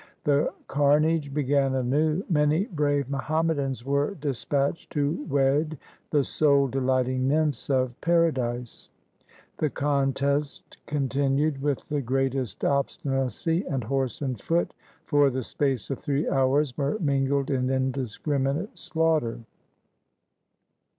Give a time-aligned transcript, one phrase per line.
[0.23, 2.23] The carnage began anew.
[2.27, 5.77] Many brave Muhammadans were dis patched to wed
[6.09, 8.89] the soul delighting nymphs of paradise.
[9.59, 14.73] The contest continued with the greatest obstinacy, and horse and foot
[15.05, 19.41] for the space of three hours were mingled in indiscriminate slaughter.